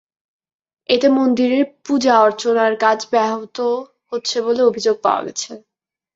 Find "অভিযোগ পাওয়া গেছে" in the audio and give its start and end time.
4.63-5.51